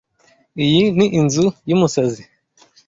[0.65, 2.23] Iyi ni inzu yumusazi.